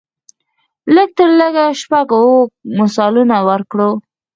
[0.95, 2.41] لږ تر لږه شپږ اووه
[2.79, 3.89] مثالونه ورکړو.